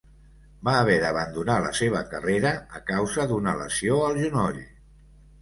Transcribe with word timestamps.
Va 0.69 0.71
haver 0.77 0.95
d'abandonar 1.03 1.57
la 1.65 1.73
seva 1.81 2.01
carrera 2.15 2.55
a 2.81 2.83
causa 2.89 3.27
d'una 3.33 3.55
lesió 3.61 4.01
al 4.09 4.21
genoll. 4.25 4.61